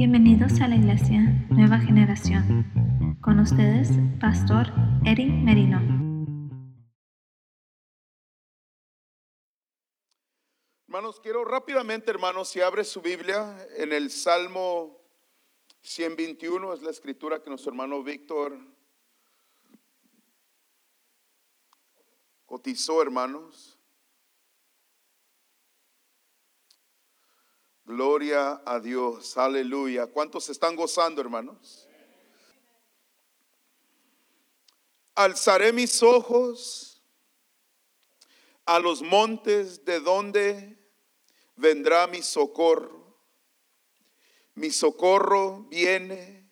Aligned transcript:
Bienvenidos 0.00 0.62
a 0.62 0.66
la 0.66 0.76
Iglesia 0.76 1.20
Nueva 1.50 1.78
Generación. 1.78 3.18
Con 3.20 3.38
ustedes, 3.38 3.90
Pastor 4.18 4.68
Eric 5.04 5.28
Merino. 5.30 5.76
Hermanos, 10.88 11.20
quiero 11.20 11.44
rápidamente, 11.44 12.10
hermanos, 12.10 12.48
si 12.48 12.62
abre 12.62 12.82
su 12.84 13.02
Biblia 13.02 13.54
en 13.76 13.92
el 13.92 14.10
Salmo 14.10 14.98
121, 15.82 16.72
es 16.72 16.80
la 16.80 16.92
escritura 16.92 17.42
que 17.42 17.50
nuestro 17.50 17.70
hermano 17.70 18.02
Víctor 18.02 18.58
cotizó, 22.46 23.02
hermanos. 23.02 23.79
Gloria 27.90 28.62
a 28.64 28.78
Dios, 28.78 29.36
aleluya. 29.36 30.06
¿Cuántos 30.06 30.48
están 30.48 30.76
gozando, 30.76 31.20
hermanos? 31.20 31.88
Alzaré 35.16 35.72
mis 35.72 36.00
ojos 36.00 37.02
a 38.64 38.78
los 38.78 39.02
montes 39.02 39.84
de 39.84 39.98
donde 39.98 40.78
vendrá 41.56 42.06
mi 42.06 42.22
socorro. 42.22 43.18
Mi 44.54 44.70
socorro 44.70 45.64
viene 45.64 46.48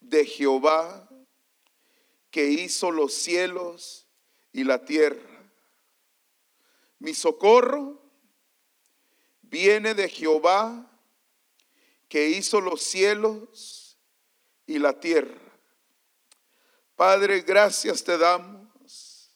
de 0.00 0.26
Jehová, 0.26 1.08
que 2.28 2.48
hizo 2.48 2.90
los 2.90 3.14
cielos 3.14 4.08
y 4.50 4.64
la 4.64 4.84
tierra. 4.84 5.48
Mi 6.98 7.14
socorro 7.14 8.01
viene 9.52 9.92
de 9.92 10.08
Jehová 10.08 10.90
que 12.08 12.30
hizo 12.30 12.58
los 12.58 12.82
cielos 12.82 13.98
y 14.66 14.78
la 14.78 14.98
tierra. 14.98 15.38
Padre, 16.96 17.42
gracias 17.42 18.02
te 18.02 18.16
damos 18.16 19.30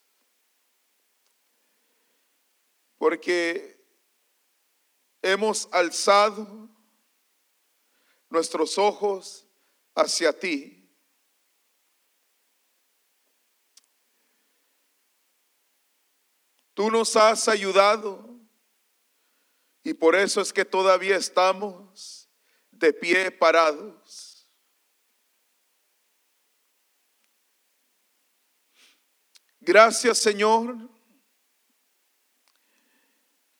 porque 2.96 3.78
hemos 5.20 5.68
alzado 5.70 6.66
nuestros 8.30 8.78
ojos 8.78 9.46
hacia 9.94 10.32
ti. 10.32 10.90
Tú 16.72 16.90
nos 16.90 17.14
has 17.16 17.48
ayudado 17.48 18.35
y 19.86 19.94
por 19.94 20.16
eso 20.16 20.40
es 20.40 20.52
que 20.52 20.64
todavía 20.64 21.16
estamos 21.16 22.28
de 22.72 22.92
pie 22.92 23.30
parados. 23.30 24.50
Gracias 29.60 30.18
Señor, 30.18 30.76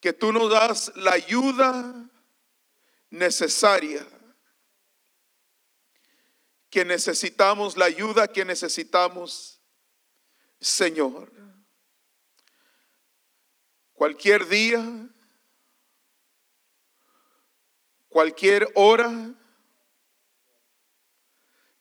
que 0.00 0.12
tú 0.12 0.32
nos 0.32 0.50
das 0.50 0.90
la 0.96 1.12
ayuda 1.12 2.10
necesaria, 3.08 4.04
que 6.68 6.84
necesitamos, 6.84 7.76
la 7.76 7.84
ayuda 7.84 8.26
que 8.26 8.44
necesitamos, 8.44 9.62
Señor. 10.58 11.30
Cualquier 13.92 14.48
día 14.48 15.12
cualquier 18.16 18.66
hora. 18.76 19.12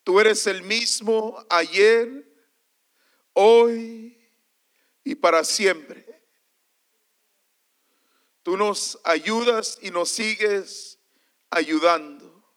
Tú 0.04 0.20
eres 0.20 0.46
el 0.48 0.64
mismo 0.64 1.42
ayer, 1.50 2.30
hoy 3.32 4.20
y 5.06 5.16
para 5.16 5.46
siempre. 5.46 6.06
Tú 8.44 8.58
nos 8.58 9.00
ayudas 9.06 9.80
y 9.82 9.92
nos 9.92 10.10
sigues 10.10 11.00
ayudando. 11.52 12.54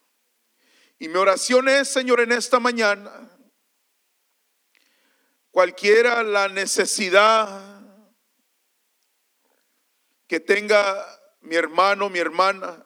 Y 0.99 1.07
mi 1.07 1.15
oración 1.15 1.69
es, 1.69 1.87
Señor, 1.87 2.19
en 2.19 2.33
esta 2.33 2.59
mañana, 2.59 3.31
cualquiera 5.53 6.25
la 6.25 6.49
necesidad 6.49 7.81
que 10.27 10.41
tenga 10.41 11.07
mi 11.43 11.55
hermano, 11.55 12.11
mi 12.11 12.19
hermana, 12.19 12.85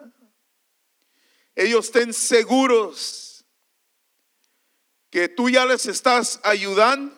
ellos 1.54 1.86
estén 1.86 2.12
seguros 2.12 3.44
que 5.10 5.28
tú 5.28 5.50
ya 5.50 5.66
les 5.66 5.86
estás 5.86 6.40
ayudando 6.42 7.14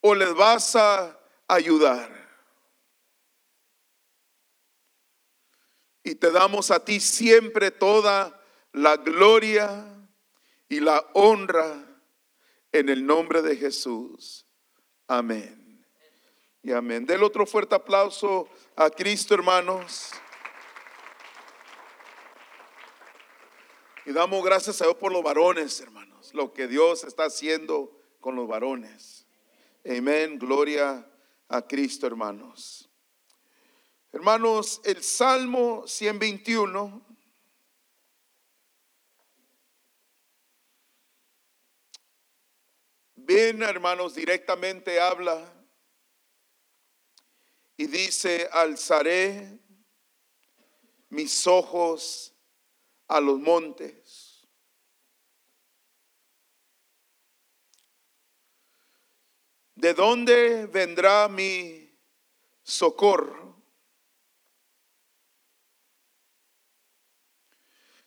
o 0.00 0.14
les 0.14 0.34
vas 0.34 0.74
a 0.76 1.18
ayudar. 1.46 2.10
Y 6.02 6.14
te 6.14 6.30
damos 6.30 6.70
a 6.70 6.84
ti 6.84 6.98
siempre 6.98 7.70
toda 7.70 8.40
la 8.72 8.96
gloria 8.96 9.86
y 10.68 10.80
la 10.80 11.06
honra 11.12 11.86
en 12.72 12.88
el 12.88 13.04
nombre 13.06 13.42
de 13.42 13.56
Jesús. 13.56 14.46
Amén. 15.06 15.86
Y 16.62 16.72
amén. 16.72 17.04
Del 17.04 17.22
otro 17.22 17.44
fuerte 17.44 17.74
aplauso 17.74 18.48
a 18.76 18.88
Cristo, 18.88 19.34
hermanos. 19.34 20.10
Y 24.04 24.12
damos 24.12 24.44
gracias 24.44 24.80
a 24.80 24.84
Dios 24.84 24.96
por 24.96 25.12
los 25.12 25.22
varones, 25.22 25.80
hermanos, 25.80 26.34
lo 26.34 26.52
que 26.52 26.66
Dios 26.66 27.04
está 27.04 27.24
haciendo 27.24 27.96
con 28.20 28.34
los 28.34 28.48
varones. 28.48 29.26
Amén, 29.84 30.38
gloria 30.38 31.08
a 31.48 31.62
Cristo, 31.62 32.06
hermanos. 32.06 32.88
Hermanos, 34.12 34.80
el 34.84 35.02
Salmo 35.02 35.86
121 35.86 37.12
Bien, 43.24 43.62
hermanos, 43.62 44.16
directamente 44.16 45.00
habla 45.00 45.40
y 47.76 47.86
dice, 47.86 48.48
alzaré 48.50 49.60
mis 51.08 51.46
ojos 51.46 52.31
a 53.12 53.20
los 53.20 53.38
montes. 53.38 54.48
¿De 59.74 59.92
dónde 59.92 60.64
vendrá 60.66 61.28
mi 61.28 61.94
socorro? 62.62 63.62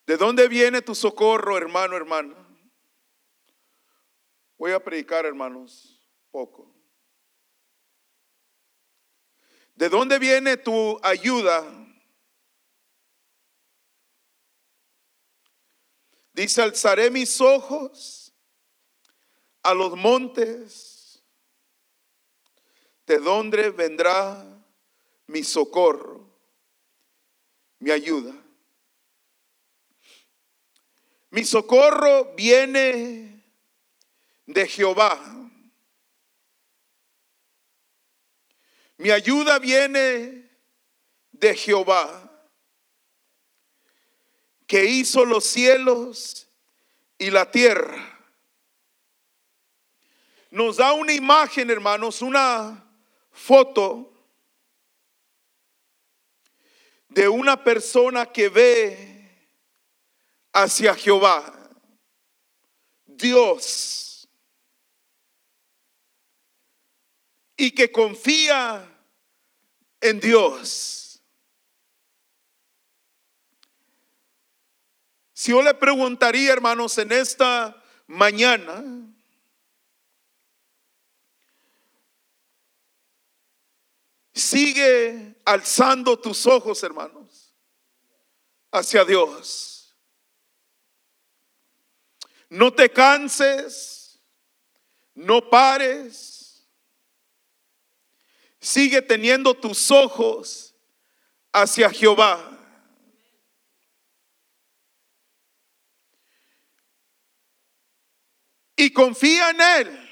¿De 0.08 0.18
dónde 0.18 0.48
viene 0.48 0.82
tu 0.82 0.96
socorro, 0.96 1.56
hermano, 1.56 1.96
hermana? 1.96 2.36
Voy 4.58 4.72
a 4.72 4.84
predicar, 4.84 5.26
hermanos, 5.26 6.10
poco. 6.32 6.74
¿De 9.76 9.88
dónde 9.88 10.18
viene 10.18 10.58
tu 10.58 11.00
ayuda? 11.04 11.85
Dice, 16.36 16.62
alzaré 16.62 17.10
mis 17.10 17.40
ojos 17.40 18.34
a 19.64 19.74
los 19.74 19.96
montes, 19.96 21.24
de 23.08 23.20
donde 23.20 23.70
vendrá 23.70 24.46
mi 25.28 25.46
socorro, 25.46 26.30
mi 27.80 27.90
ayuda. 27.90 28.34
Mi 31.30 31.46
socorro 31.46 32.34
viene 32.36 33.42
de 34.46 34.68
Jehová. 34.68 35.18
Mi 38.98 39.10
ayuda 39.10 39.58
viene 39.58 40.50
de 41.32 41.56
Jehová 41.56 42.25
que 44.68 44.86
hizo 44.86 45.26
los 45.26 45.46
cielos 45.46 46.48
y 47.18 47.30
la 47.30 47.50
tierra. 47.50 48.12
Nos 50.52 50.78
da 50.78 50.94
una 50.94 51.14
imagen, 51.14 51.70
hermanos, 51.70 52.22
una 52.22 52.86
foto 53.32 54.12
de 57.10 57.28
una 57.28 57.62
persona 57.64 58.26
que 58.26 58.50
ve 58.50 59.50
hacia 60.54 60.96
Jehová, 60.96 61.54
Dios, 63.06 64.28
y 67.58 67.72
que 67.72 67.92
confía 67.92 68.86
en 70.02 70.20
Dios. 70.20 71.05
Si 75.46 75.52
yo 75.52 75.62
le 75.62 75.76
preguntaría, 75.76 76.54
hermanos, 76.54 76.98
en 76.98 77.12
esta 77.12 77.80
mañana, 78.08 78.84
sigue 84.34 85.36
alzando 85.46 86.18
tus 86.18 86.48
ojos, 86.48 86.82
hermanos, 86.82 87.54
hacia 88.72 89.06
Dios. 89.06 89.96
No 92.50 92.74
te 92.74 92.90
canses, 92.90 94.20
no 95.14 95.48
pares. 95.48 96.68
Sigue 98.60 99.00
teniendo 99.04 99.54
tus 99.54 99.92
ojos 99.92 100.74
hacia 101.54 101.92
Jehová. 101.92 102.55
Y 108.76 108.92
confía 108.92 109.50
en 109.52 109.62
Él. 109.62 110.10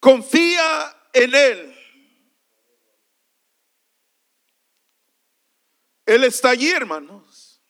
Confía 0.00 0.96
en 1.12 1.34
Él. 1.34 1.74
Él 6.06 6.24
está 6.24 6.50
allí, 6.50 6.70
hermanos. 6.70 7.60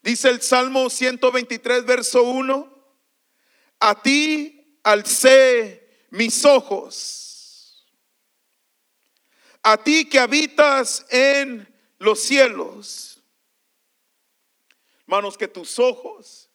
Dice 0.00 0.30
el 0.30 0.40
Salmo 0.40 0.88
123, 0.88 1.84
verso 1.84 2.22
1. 2.22 2.74
A 3.80 4.02
ti 4.02 4.78
alcé 4.82 6.06
mis 6.10 6.44
ojos. 6.44 7.86
A 9.62 9.76
ti 9.76 10.08
que 10.08 10.18
habitas 10.18 11.06
en 11.10 11.68
los 11.98 12.20
cielos 12.20 13.13
Hermanos, 15.06 15.36
que 15.36 15.48
tus 15.48 15.78
ojos 15.78 16.50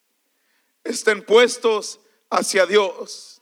estén 0.84 1.24
puestos 1.24 2.00
hacia 2.30 2.66
Dios. 2.66 3.42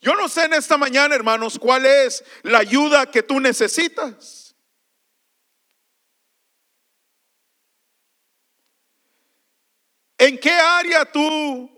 Yo 0.00 0.14
no 0.14 0.28
sé 0.28 0.44
en 0.44 0.54
esta 0.54 0.78
mañana, 0.78 1.14
hermanos, 1.14 1.58
cuál 1.58 1.84
es 1.84 2.24
la 2.42 2.58
ayuda 2.58 3.10
que 3.10 3.22
tú 3.22 3.38
necesitas. 3.38 4.54
¿En 10.16 10.38
qué 10.38 10.52
área 10.52 11.10
tú, 11.10 11.70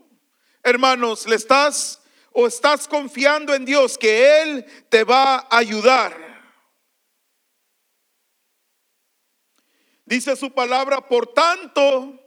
hermanos, 0.63 1.27
le 1.27 1.37
estás 1.37 2.01
o 2.33 2.47
estás 2.47 2.87
confiando 2.87 3.55
en 3.55 3.65
Dios 3.65 3.97
que 3.97 4.43
Él 4.43 4.67
te 4.89 5.05
va 5.05 5.37
a 5.37 5.59
ayudar? 5.59 6.22
Dice 10.13 10.37
su 10.37 10.53
palabra, 10.53 11.01
por 11.01 11.33
tanto, 11.33 12.23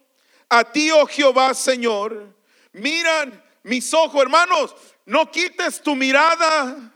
a 0.49 0.63
ti, 0.63 0.89
oh 0.89 1.05
Jehová, 1.05 1.53
Señor, 1.53 2.35
miran 2.71 3.43
mis 3.61 3.93
ojos, 3.93 4.23
hermanos, 4.23 4.75
no 5.05 5.29
quites 5.29 5.83
tu 5.83 5.95
mirada 5.95 6.91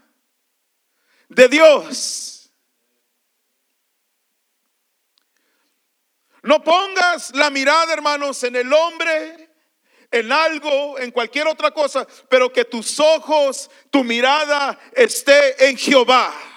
de 1.28 1.48
Dios. 1.48 2.52
No 6.42 6.64
pongas 6.64 7.36
la 7.36 7.52
mirada, 7.52 7.94
hermanos, 7.94 8.44
en 8.44 8.56
el 8.56 8.74
hombre, 8.74 9.48
en 10.10 10.32
algo, 10.32 10.98
en 10.98 11.12
cualquier 11.12 11.48
otra 11.48 11.70
cosa, 11.70 12.08
pero 12.28 12.52
que 12.52 12.66
tus 12.66 13.00
ojos, 13.00 13.70
tu 13.92 14.04
mirada 14.04 14.80
esté 14.96 15.70
en 15.70 15.78
Jehová. 15.78 16.49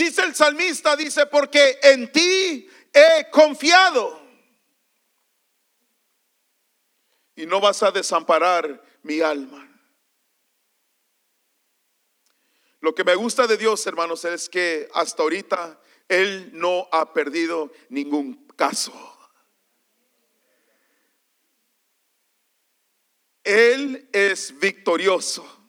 Dice 0.00 0.22
el 0.22 0.34
salmista, 0.34 0.96
dice, 0.96 1.26
porque 1.26 1.78
en 1.82 2.10
ti 2.10 2.66
he 2.90 3.30
confiado. 3.30 4.18
Y 7.36 7.44
no 7.44 7.60
vas 7.60 7.82
a 7.82 7.90
desamparar 7.90 8.82
mi 9.02 9.20
alma. 9.20 9.68
Lo 12.80 12.94
que 12.94 13.04
me 13.04 13.14
gusta 13.14 13.46
de 13.46 13.58
Dios, 13.58 13.86
hermanos, 13.86 14.24
es 14.24 14.48
que 14.48 14.88
hasta 14.94 15.22
ahorita 15.22 15.78
Él 16.08 16.48
no 16.54 16.88
ha 16.92 17.12
perdido 17.12 17.70
ningún 17.90 18.46
caso. 18.56 18.94
Él 23.44 24.08
es 24.14 24.58
victorioso. 24.58 25.59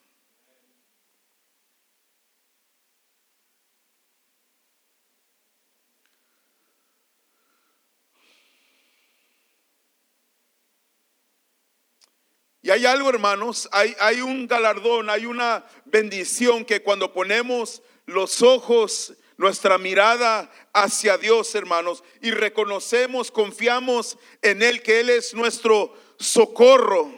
Hay 12.71 12.85
algo, 12.85 13.09
hermanos, 13.09 13.67
hay, 13.71 13.95
hay 13.99 14.21
un 14.21 14.47
galardón, 14.47 15.09
hay 15.09 15.25
una 15.25 15.65
bendición 15.85 16.63
que 16.63 16.81
cuando 16.81 17.13
ponemos 17.13 17.81
los 18.05 18.41
ojos, 18.41 19.13
nuestra 19.37 19.77
mirada 19.77 20.51
hacia 20.73 21.17
Dios, 21.17 21.53
hermanos, 21.55 22.03
y 22.21 22.31
reconocemos, 22.31 23.31
confiamos 23.31 24.17
en 24.41 24.61
Él, 24.61 24.81
que 24.81 24.99
Él 24.99 25.09
es 25.09 25.33
nuestro 25.33 25.93
socorro. 26.17 27.11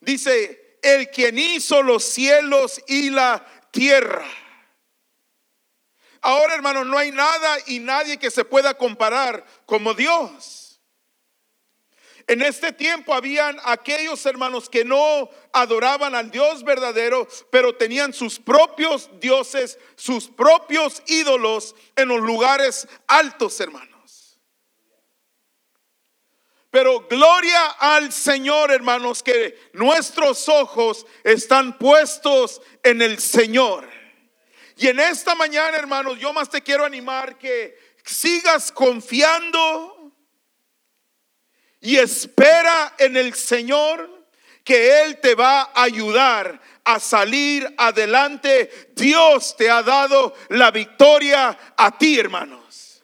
Dice, 0.00 0.78
el 0.82 1.10
quien 1.10 1.38
hizo 1.38 1.82
los 1.82 2.04
cielos 2.04 2.82
y 2.86 3.10
la 3.10 3.46
tierra. 3.70 4.26
Ahora, 6.20 6.54
hermanos, 6.54 6.86
no 6.86 6.98
hay 6.98 7.12
nada 7.12 7.58
y 7.66 7.78
nadie 7.78 8.18
que 8.18 8.30
se 8.30 8.44
pueda 8.44 8.76
comparar 8.76 9.46
como 9.64 9.94
Dios. 9.94 10.65
En 12.28 12.42
este 12.42 12.72
tiempo 12.72 13.14
habían 13.14 13.56
aquellos 13.64 14.26
hermanos 14.26 14.68
que 14.68 14.84
no 14.84 15.30
adoraban 15.52 16.14
al 16.16 16.30
Dios 16.30 16.64
verdadero, 16.64 17.28
pero 17.50 17.76
tenían 17.76 18.12
sus 18.12 18.40
propios 18.40 19.08
dioses, 19.20 19.78
sus 19.94 20.26
propios 20.26 21.02
ídolos 21.06 21.76
en 21.94 22.08
los 22.08 22.20
lugares 22.20 22.88
altos, 23.06 23.60
hermanos. 23.60 23.96
Pero 26.70 27.06
gloria 27.08 27.64
al 27.78 28.12
Señor, 28.12 28.72
hermanos, 28.72 29.22
que 29.22 29.70
nuestros 29.72 30.48
ojos 30.48 31.06
están 31.22 31.78
puestos 31.78 32.60
en 32.82 33.02
el 33.02 33.20
Señor. 33.20 33.88
Y 34.76 34.88
en 34.88 34.98
esta 34.98 35.36
mañana, 35.36 35.76
hermanos, 35.76 36.18
yo 36.18 36.32
más 36.32 36.50
te 36.50 36.60
quiero 36.60 36.84
animar 36.84 37.38
que 37.38 37.78
sigas 38.04 38.70
confiando 38.72 39.95
y 41.80 41.96
espera 41.96 42.94
en 42.98 43.16
el 43.16 43.34
Señor 43.34 44.10
que 44.64 45.02
Él 45.02 45.20
te 45.20 45.34
va 45.34 45.62
a 45.62 45.84
ayudar 45.84 46.60
a 46.84 46.98
salir 46.98 47.72
adelante. 47.78 48.90
Dios 48.96 49.56
te 49.56 49.70
ha 49.70 49.82
dado 49.82 50.34
la 50.48 50.70
victoria 50.70 51.56
a 51.76 51.96
ti, 51.96 52.18
hermanos. 52.18 53.02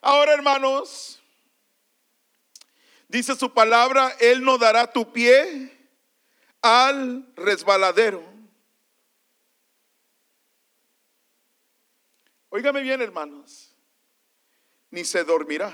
Ahora, 0.00 0.32
hermanos, 0.32 1.22
dice 3.06 3.36
su 3.36 3.52
palabra, 3.52 4.16
Él 4.18 4.42
no 4.42 4.58
dará 4.58 4.90
tu 4.90 5.12
pie 5.12 5.78
al 6.60 7.24
resbaladero. 7.36 8.31
Óigame 12.54 12.82
bien, 12.82 13.00
hermanos, 13.00 13.74
ni 14.90 15.06
se 15.06 15.24
dormirá. 15.24 15.72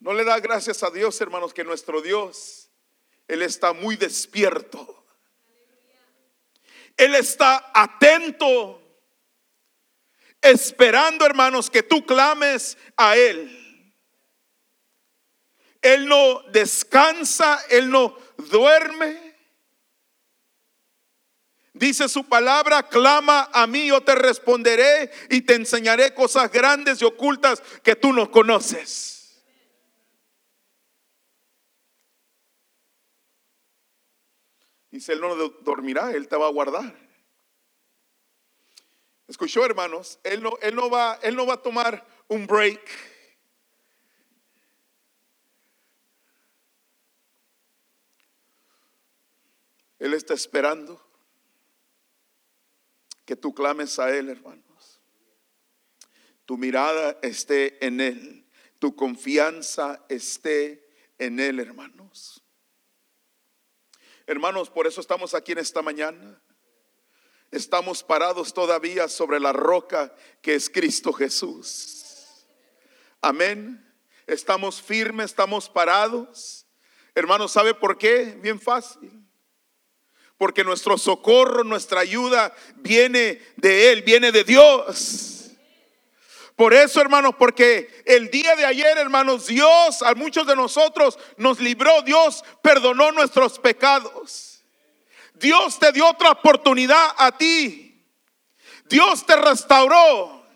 No 0.00 0.14
le 0.14 0.24
da 0.24 0.40
gracias 0.40 0.82
a 0.82 0.88
Dios, 0.88 1.20
hermanos, 1.20 1.52
que 1.52 1.62
nuestro 1.62 2.00
Dios, 2.00 2.70
Él 3.28 3.42
está 3.42 3.74
muy 3.74 3.96
despierto. 3.96 5.04
Él 6.96 7.14
está 7.16 7.70
atento, 7.74 8.82
esperando, 10.40 11.26
hermanos, 11.26 11.68
que 11.68 11.82
tú 11.82 12.06
clames 12.06 12.78
a 12.96 13.14
Él. 13.14 13.94
Él 15.82 16.08
no 16.08 16.40
descansa, 16.44 17.60
Él 17.68 17.90
no 17.90 18.16
duerme. 18.38 19.25
Dice 21.76 22.08
su 22.08 22.24
palabra, 22.24 22.82
clama 22.84 23.50
a 23.52 23.66
mí, 23.66 23.88
yo 23.88 24.00
te 24.00 24.14
responderé 24.14 25.10
y 25.28 25.42
te 25.42 25.56
enseñaré 25.56 26.14
cosas 26.14 26.50
grandes 26.50 27.02
y 27.02 27.04
ocultas 27.04 27.62
que 27.82 27.94
tú 27.94 28.14
no 28.14 28.30
conoces. 28.30 29.44
Dice, 34.90 35.12
él 35.12 35.20
no 35.20 35.36
dormirá, 35.36 36.12
él 36.12 36.28
te 36.28 36.36
va 36.36 36.46
a 36.46 36.50
guardar. 36.50 36.98
Escuchó, 39.28 39.62
hermanos, 39.62 40.18
él 40.24 40.42
no, 40.42 40.56
él 40.62 40.74
no, 40.74 40.88
va, 40.88 41.18
él 41.20 41.36
no 41.36 41.44
va 41.44 41.54
a 41.54 41.62
tomar 41.62 42.06
un 42.28 42.46
break. 42.46 42.80
Él 49.98 50.14
está 50.14 50.32
esperando 50.32 51.05
que 53.26 53.36
tú 53.36 53.52
clames 53.52 53.98
a 53.98 54.16
Él, 54.16 54.30
hermanos. 54.30 55.00
Tu 56.46 56.56
mirada 56.56 57.18
esté 57.22 57.84
en 57.84 58.00
Él. 58.00 58.46
Tu 58.78 58.94
confianza 58.94 60.04
esté 60.08 60.88
en 61.18 61.40
Él, 61.40 61.58
hermanos. 61.58 62.42
Hermanos, 64.26 64.70
por 64.70 64.86
eso 64.86 65.00
estamos 65.00 65.34
aquí 65.34 65.52
en 65.52 65.58
esta 65.58 65.82
mañana. 65.82 66.40
Estamos 67.50 68.02
parados 68.02 68.54
todavía 68.54 69.08
sobre 69.08 69.40
la 69.40 69.52
roca 69.52 70.14
que 70.40 70.54
es 70.54 70.70
Cristo 70.70 71.12
Jesús. 71.12 72.46
Amén. 73.20 73.84
Estamos 74.26 74.80
firmes, 74.80 75.26
estamos 75.26 75.68
parados. 75.68 76.66
Hermanos, 77.14 77.52
¿sabe 77.52 77.74
por 77.74 77.98
qué? 77.98 78.38
Bien 78.40 78.60
fácil. 78.60 79.25
Porque 80.38 80.64
nuestro 80.64 80.98
socorro, 80.98 81.64
nuestra 81.64 82.00
ayuda 82.00 82.54
viene 82.76 83.40
de 83.56 83.92
Él, 83.92 84.02
viene 84.02 84.32
de 84.32 84.44
Dios. 84.44 85.36
Por 86.56 86.72
eso, 86.72 87.02
hermanos, 87.02 87.34
porque 87.38 88.02
el 88.06 88.30
día 88.30 88.56
de 88.56 88.64
ayer, 88.64 88.96
hermanos, 88.96 89.46
Dios 89.46 90.02
a 90.02 90.14
muchos 90.14 90.46
de 90.46 90.56
nosotros 90.56 91.18
nos 91.36 91.60
libró, 91.60 92.00
Dios 92.02 92.42
perdonó 92.62 93.12
nuestros 93.12 93.58
pecados. 93.58 94.64
Dios 95.34 95.78
te 95.78 95.92
dio 95.92 96.08
otra 96.08 96.30
oportunidad 96.30 97.14
a 97.18 97.36
ti. 97.36 98.02
Dios 98.88 99.26
te 99.26 99.36
restauró. 99.36 100.46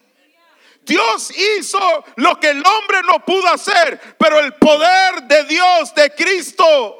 Dios 0.83 1.31
hizo 1.37 2.05
lo 2.17 2.41
que 2.41 2.51
el 2.51 2.63
hombre 2.67 3.03
no 3.07 3.25
pudo 3.25 3.47
hacer, 3.49 4.17
pero 4.19 4.41
el 4.41 4.55
poder 4.55 5.23
de 5.25 5.45
Dios, 5.45 5.95
de 5.95 6.15
Cristo, 6.15 6.97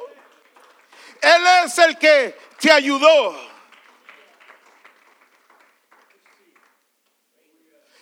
Él 1.21 1.43
es 1.65 1.77
el 1.79 1.97
que 1.97 2.37
te 2.61 2.71
ayudó. 2.71 3.35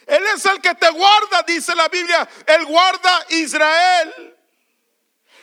Él 0.05 0.23
es 0.35 0.45
el 0.45 0.59
que 0.59 0.75
te 0.75 0.89
guarda, 0.89 1.43
dice 1.47 1.73
la 1.75 1.87
Biblia. 1.87 2.27
Él 2.45 2.65
guarda 2.65 3.25
Israel. 3.29 4.37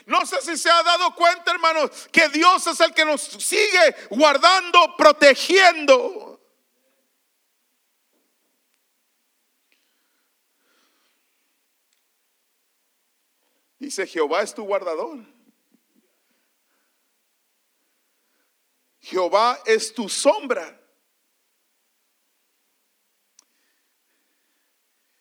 No 0.05 0.27
sé 0.27 0.41
si 0.43 0.57
se 0.57 0.71
ha 0.71 0.83
dado 0.83 1.15
cuenta, 1.15 1.51
hermanos, 1.51 2.09
que 2.13 2.29
Dios 2.29 2.67
es 2.67 2.79
el 2.81 2.93
que 2.93 3.05
nos 3.05 3.23
sigue 3.23 3.97
guardando, 4.11 4.97
protegiendo. 4.97 6.41
Dice, 13.79 14.07
Jehová 14.07 14.43
es 14.43 14.55
tu 14.55 14.65
guardador. 14.65 15.36
Jehová 19.07 19.63
es 19.65 19.95
tu 19.95 20.09
sombra. 20.09 20.81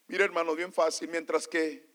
Mira, 0.08 0.26
hermano, 0.26 0.56
bien 0.56 0.74
fácil. 0.74 1.08
Mientras 1.08 1.48
que 1.48 1.88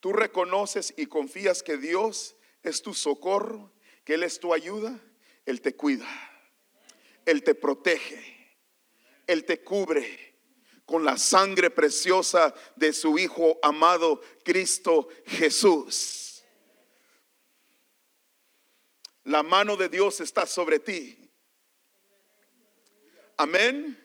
tú 0.00 0.14
reconoces 0.14 0.94
y 0.96 1.04
confías 1.04 1.62
que 1.62 1.76
Dios 1.76 2.36
es 2.62 2.80
tu 2.80 2.94
socorro, 2.94 3.70
que 4.02 4.14
Él 4.14 4.22
es 4.22 4.40
tu 4.40 4.54
ayuda, 4.54 4.98
Él 5.44 5.60
te 5.60 5.76
cuida, 5.76 6.08
Él 7.26 7.42
te 7.42 7.54
protege, 7.54 8.56
Él 9.26 9.44
te 9.44 9.62
cubre 9.62 10.38
con 10.86 11.04
la 11.04 11.18
sangre 11.18 11.68
preciosa 11.68 12.54
de 12.76 12.94
su 12.94 13.18
Hijo 13.18 13.58
amado 13.62 14.22
Cristo 14.42 15.08
Jesús. 15.26 16.23
La 19.24 19.42
mano 19.42 19.76
de 19.76 19.88
Dios 19.88 20.20
está 20.20 20.46
sobre 20.46 20.78
ti. 20.78 21.30
Amén. 23.36 24.00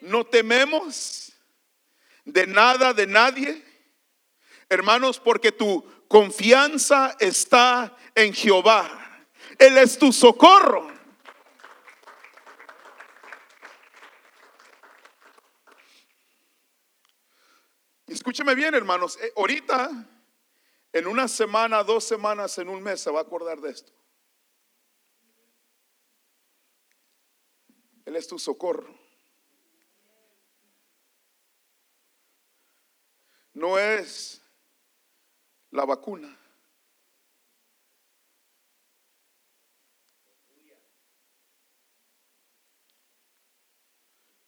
No 0.00 0.24
tememos 0.24 1.32
de 2.24 2.46
nada, 2.46 2.94
de 2.94 3.06
nadie. 3.06 3.62
Hermanos, 4.68 5.18
porque 5.18 5.50
tu 5.52 5.84
confianza 6.08 7.16
está 7.18 7.96
en 8.14 8.32
Jehová. 8.32 9.26
Él 9.58 9.76
es 9.78 9.98
tu 9.98 10.12
socorro. 10.12 10.90
Escúcheme 18.06 18.54
bien, 18.54 18.74
hermanos. 18.74 19.18
Eh, 19.20 19.32
ahorita, 19.36 19.90
en 20.92 21.06
una 21.06 21.28
semana, 21.28 21.82
dos 21.82 22.04
semanas, 22.04 22.58
en 22.58 22.68
un 22.68 22.82
mes, 22.82 23.00
se 23.00 23.10
va 23.10 23.20
a 23.20 23.22
acordar 23.22 23.60
de 23.60 23.70
esto. 23.70 23.99
Él 28.10 28.16
es 28.16 28.26
tu 28.26 28.40
socorro. 28.40 29.00
no 33.60 33.78
es 33.78 34.42
la 35.70 35.84
vacuna. 35.84 36.36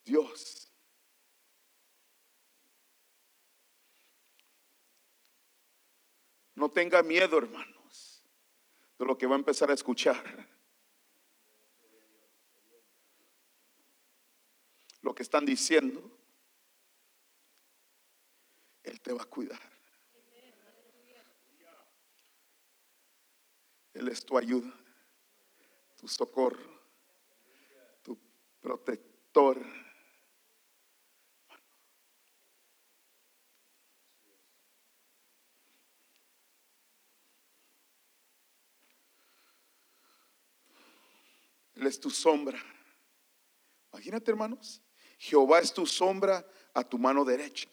Dios. 0.05 0.69
No 6.55 6.71
tenga 6.71 7.03
miedo, 7.03 7.39
hermanos, 7.39 8.25
de 8.99 9.05
lo 9.05 9.19
que 9.19 9.27
va 9.27 9.35
a 9.35 9.39
empezar 9.39 9.71
a 9.71 9.75
escuchar. 9.75 10.52
Lo 15.03 15.15
que 15.15 15.23
están 15.23 15.45
diciendo. 15.45 16.01
Él 18.83 19.01
te 19.01 19.13
va 19.13 19.23
a 19.23 19.27
cuidar. 19.27 19.61
Él 23.95 24.09
es 24.09 24.25
tu 24.25 24.39
ayuda, 24.39 24.73
tu 25.97 26.09
socorro, 26.09 26.81
tu 28.03 28.19
protector. 28.61 29.63
Él 41.75 41.87
es 41.87 42.01
tu 42.01 42.11
sombra. 42.11 42.59
Imagínate, 43.93 44.31
hermanos. 44.31 44.83
Jehová 45.23 45.61
es 45.61 45.73
tu 45.73 45.87
sombra 45.87 46.45
a 46.75 46.83
tu 46.83 46.99
mano 46.99 47.25
derecha. 47.25 47.69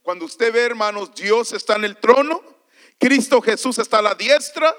Cuando 0.00 0.24
usted 0.24 0.50
ve, 0.50 0.64
hermanos, 0.64 1.14
Dios 1.14 1.52
está 1.52 1.76
en 1.76 1.84
el 1.84 1.98
trono, 1.98 2.42
Cristo 2.98 3.42
Jesús 3.42 3.78
está 3.78 3.98
a 3.98 4.02
la 4.02 4.14
diestra, 4.14 4.74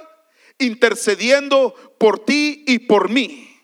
intercediendo 0.57 1.75
por 1.99 2.25
ti 2.25 2.63
y 2.65 2.79
por 2.79 3.11
mí. 3.11 3.61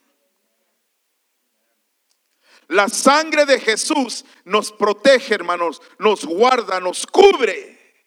La 2.68 2.88
sangre 2.88 3.48
de 3.48 3.60
Jesús 3.60 4.26
nos 4.44 4.72
protege, 4.72 5.34
hermanos, 5.34 5.82
nos 5.98 6.24
guarda, 6.24 6.80
nos 6.80 7.08
cubre. 7.08 7.98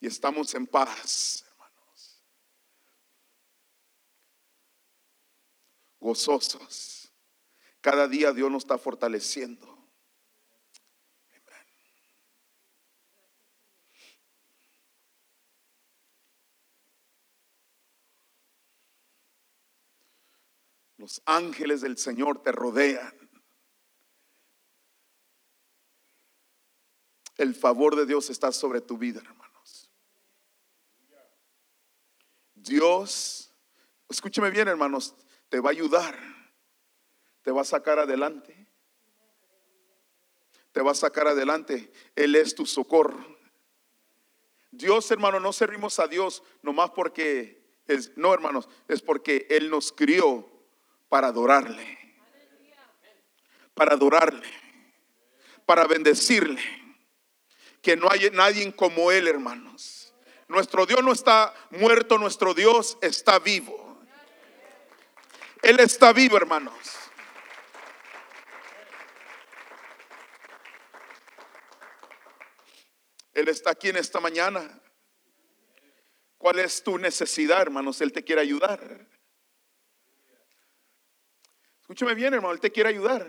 Y 0.00 0.06
estamos 0.06 0.54
en 0.54 0.68
paz, 0.68 1.49
Gozosos. 6.00 7.12
Cada 7.80 8.08
día 8.08 8.32
Dios 8.32 8.50
nos 8.50 8.64
está 8.64 8.78
fortaleciendo. 8.78 9.80
Los 21.00 21.22
ángeles 21.24 21.80
del 21.80 21.96
Señor 21.96 22.42
te 22.42 22.52
rodean. 22.52 23.14
El 27.38 27.54
favor 27.54 27.96
de 27.96 28.04
Dios 28.04 28.28
está 28.28 28.52
sobre 28.52 28.82
tu 28.82 28.98
vida, 28.98 29.22
hermanos. 29.24 29.90
Dios, 32.54 33.54
escúcheme 34.10 34.50
bien, 34.50 34.68
hermanos, 34.68 35.14
te 35.50 35.60
va 35.60 35.68
a 35.68 35.72
ayudar 35.72 36.30
te 37.42 37.50
va 37.50 37.62
a 37.62 37.64
sacar 37.64 37.98
adelante. 37.98 38.56
Te 40.72 40.82
va 40.82 40.92
a 40.92 40.94
sacar 40.94 41.26
adelante. 41.26 41.90
Él 42.14 42.36
es 42.36 42.54
tu 42.54 42.66
socorro. 42.66 43.38
Dios, 44.70 45.10
hermano, 45.10 45.40
no 45.40 45.52
servimos 45.52 45.98
a 45.98 46.06
Dios 46.06 46.42
nomás 46.62 46.90
porque 46.90 47.80
es, 47.86 48.16
no, 48.16 48.32
hermanos, 48.32 48.68
es 48.86 49.02
porque 49.02 49.46
Él 49.50 49.68
nos 49.68 49.90
crió 49.90 50.48
para 51.08 51.28
adorarle. 51.28 51.98
Para 53.74 53.94
adorarle. 53.94 54.46
Para 55.66 55.86
bendecirle. 55.86 56.62
que 57.82 57.96
no 57.96 58.10
hay 58.10 58.30
nadie 58.30 58.74
como 58.76 59.10
Él, 59.10 59.26
hermanos. 59.26 60.14
Nuestro 60.48 60.84
Dios 60.84 61.02
no 61.02 61.12
está 61.12 61.54
muerto, 61.70 62.18
nuestro 62.18 62.52
Dios 62.52 62.98
está 63.00 63.38
vivo. 63.38 63.89
Él 65.62 65.78
está 65.80 66.12
vivo, 66.12 66.36
hermanos. 66.36 66.74
Él 73.34 73.48
está 73.48 73.70
aquí 73.70 73.88
en 73.88 73.96
esta 73.96 74.20
mañana. 74.20 74.80
¿Cuál 76.38 76.58
es 76.58 76.82
tu 76.82 76.98
necesidad, 76.98 77.62
hermanos? 77.62 78.00
Él 78.00 78.12
te 78.12 78.24
quiere 78.24 78.40
ayudar. 78.40 79.06
Escúchame 81.80 82.14
bien, 82.14 82.34
hermano, 82.34 82.54
Él 82.54 82.60
te 82.60 82.70
quiere 82.70 82.88
ayudar. 82.88 83.26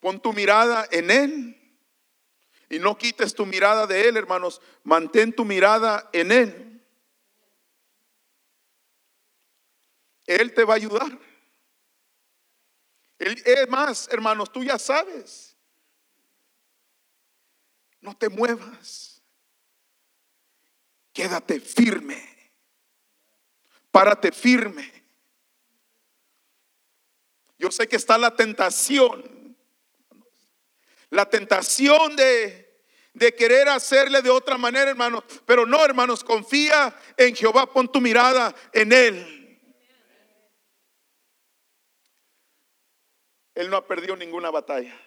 Pon 0.00 0.20
tu 0.20 0.32
mirada 0.32 0.86
en 0.90 1.10
Él. 1.10 1.78
Y 2.68 2.78
no 2.78 2.96
quites 2.98 3.34
tu 3.34 3.46
mirada 3.46 3.86
de 3.86 4.08
Él, 4.08 4.16
hermanos. 4.16 4.60
Mantén 4.82 5.32
tu 5.32 5.44
mirada 5.44 6.08
en 6.12 6.32
Él. 6.32 6.71
Él 10.26 10.54
te 10.54 10.64
va 10.64 10.74
a 10.74 10.76
ayudar. 10.76 11.18
Él, 13.18 13.40
es 13.44 13.68
más, 13.68 14.08
hermanos, 14.10 14.52
tú 14.52 14.64
ya 14.64 14.78
sabes. 14.78 15.56
No 18.00 18.16
te 18.16 18.28
muevas. 18.28 19.22
Quédate 21.12 21.60
firme. 21.60 22.20
Párate 23.90 24.32
firme. 24.32 24.90
Yo 27.58 27.70
sé 27.70 27.86
que 27.86 27.96
está 27.96 28.18
la 28.18 28.34
tentación. 28.34 29.56
La 31.10 31.28
tentación 31.28 32.16
de, 32.16 32.82
de 33.12 33.34
querer 33.34 33.68
hacerle 33.68 34.22
de 34.22 34.30
otra 34.30 34.58
manera, 34.58 34.90
hermanos. 34.90 35.22
Pero 35.46 35.64
no, 35.66 35.84
hermanos, 35.84 36.24
confía 36.24 36.92
en 37.16 37.36
Jehová. 37.36 37.72
Pon 37.72 37.90
tu 37.90 38.00
mirada 38.00 38.52
en 38.72 38.92
Él. 38.92 39.41
Él 43.54 43.70
no 43.70 43.76
ha 43.76 43.86
perdido 43.86 44.16
ninguna 44.16 44.50
batalla. 44.50 44.98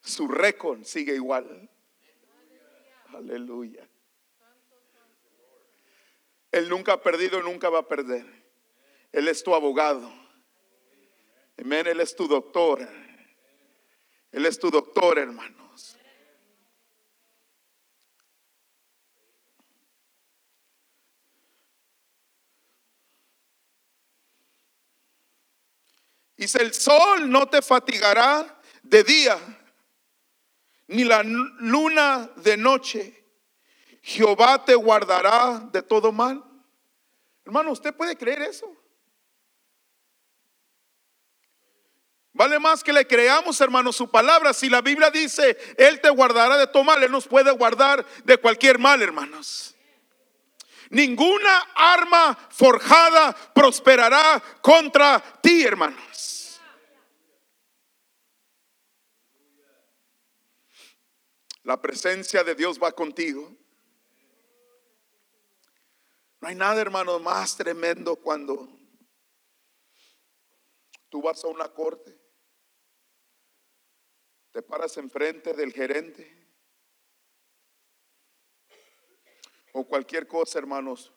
Su 0.00 0.26
récord 0.28 0.82
sigue 0.84 1.14
igual. 1.14 1.70
Aleluya. 3.14 3.88
Él 6.50 6.68
nunca 6.68 6.94
ha 6.94 7.02
perdido 7.02 7.38
y 7.38 7.42
nunca 7.42 7.70
va 7.70 7.80
a 7.80 7.88
perder. 7.88 8.26
Él 9.12 9.28
es 9.28 9.42
tu 9.42 9.54
abogado. 9.54 10.12
Amén. 11.58 11.86
Él 11.86 12.00
es 12.00 12.14
tu 12.16 12.26
doctor. 12.26 12.86
Él 14.32 14.46
es 14.46 14.58
tu 14.58 14.70
doctor, 14.70 15.18
hermanos. 15.18 15.61
Dice, 26.42 26.60
el 26.60 26.74
sol 26.74 27.30
no 27.30 27.48
te 27.48 27.62
fatigará 27.62 28.60
de 28.82 29.04
día, 29.04 29.38
ni 30.88 31.04
la 31.04 31.22
luna 31.22 32.28
de 32.34 32.56
noche. 32.56 33.24
Jehová 34.02 34.64
te 34.64 34.74
guardará 34.74 35.60
de 35.70 35.80
todo 35.82 36.10
mal. 36.10 36.42
Hermano, 37.44 37.70
¿usted 37.70 37.94
puede 37.94 38.16
creer 38.16 38.42
eso? 38.42 38.76
Vale 42.32 42.58
más 42.58 42.82
que 42.82 42.92
le 42.92 43.06
creamos, 43.06 43.60
hermano, 43.60 43.92
su 43.92 44.10
palabra. 44.10 44.52
Si 44.52 44.68
la 44.68 44.80
Biblia 44.80 45.12
dice, 45.12 45.56
Él 45.78 46.00
te 46.00 46.10
guardará 46.10 46.58
de 46.58 46.66
todo 46.66 46.82
mal, 46.82 47.00
Él 47.04 47.12
nos 47.12 47.28
puede 47.28 47.52
guardar 47.52 48.04
de 48.24 48.36
cualquier 48.36 48.80
mal, 48.80 49.00
hermanos. 49.00 49.71
Ninguna 50.92 51.72
arma 51.74 52.34
forjada 52.50 53.32
prosperará 53.54 54.42
contra 54.60 55.20
ti, 55.40 55.64
hermanos. 55.64 56.60
La 61.62 61.80
presencia 61.80 62.44
de 62.44 62.54
Dios 62.54 62.78
va 62.78 62.92
contigo. 62.92 63.56
No 66.40 66.48
hay 66.48 66.54
nada, 66.54 66.80
hermano, 66.80 67.18
más 67.20 67.56
tremendo 67.56 68.16
cuando 68.16 68.68
tú 71.08 71.22
vas 71.22 71.42
a 71.42 71.48
una 71.48 71.68
corte 71.68 72.22
te 74.50 74.60
paras 74.60 74.98
enfrente 74.98 75.54
del 75.54 75.72
gerente 75.72 76.41
o 79.72 79.86
cualquier 79.86 80.26
cosa, 80.26 80.58
hermanos, 80.58 81.12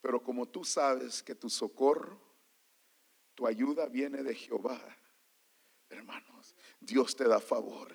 pero 0.00 0.22
como 0.22 0.48
tú 0.48 0.64
sabes 0.64 1.22
que 1.22 1.34
tu 1.34 1.48
socorro, 1.48 2.20
tu 3.34 3.46
ayuda 3.46 3.86
viene 3.86 4.22
de 4.22 4.34
Jehová, 4.34 4.80
hermanos, 5.88 6.54
Dios 6.80 7.14
te 7.16 7.24
da 7.24 7.40
favor. 7.40 7.94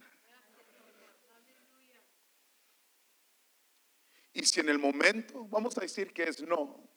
Y 4.33 4.43
si 4.43 4.59
en 4.59 4.69
el 4.69 4.79
momento, 4.79 5.47
vamos 5.47 5.77
a 5.77 5.81
decir 5.81 6.13
que 6.13 6.23
es 6.23 6.41
no, 6.41 6.87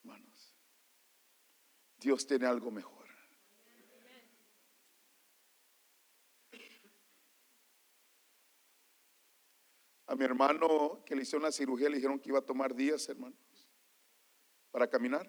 hermanos, 0.00 0.54
Dios 1.96 2.26
tiene 2.26 2.46
algo 2.46 2.70
mejor. 2.70 2.99
A 10.10 10.16
mi 10.16 10.24
hermano 10.24 11.04
que 11.06 11.14
le 11.14 11.22
hicieron 11.22 11.44
la 11.44 11.52
cirugía 11.52 11.88
le 11.88 11.94
dijeron 11.94 12.18
que 12.18 12.30
iba 12.30 12.40
a 12.40 12.42
tomar 12.42 12.74
días, 12.74 13.08
hermanos, 13.08 13.38
para 14.72 14.90
caminar. 14.90 15.24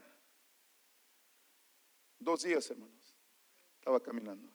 Dos 2.17 2.41
días, 2.41 2.67
hermanos. 2.71 3.15
Estaba 3.77 3.99
caminando. 3.99 4.51